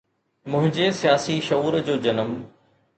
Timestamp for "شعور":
1.41-1.79